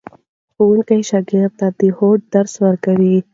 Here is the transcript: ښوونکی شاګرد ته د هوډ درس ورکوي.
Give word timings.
ښوونکی 0.53 1.01
شاګرد 1.09 1.53
ته 1.59 1.67
د 1.79 1.81
هوډ 1.97 2.19
درس 2.33 2.53
ورکوي. 2.65 3.17